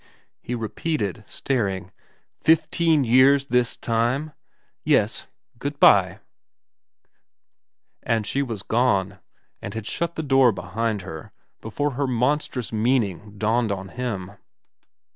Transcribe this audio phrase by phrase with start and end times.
[0.41, 1.91] He repeated, staring,'
[2.43, 4.31] Fifteen years this time?
[4.59, 5.57] * VERA 357' Yes.
[5.59, 6.19] Good bye.'
[8.01, 9.19] And she was gone,
[9.61, 14.31] and had shut the door behind her before her monstrous meaning dawned on him.